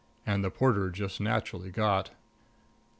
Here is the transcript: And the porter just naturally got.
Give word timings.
And 0.25 0.43
the 0.43 0.49
porter 0.49 0.89
just 0.89 1.21
naturally 1.21 1.69
got. 1.69 2.09